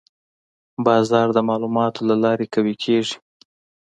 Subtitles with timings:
[0.85, 3.15] بازار د معلوماتو له لارې قوي کېږي.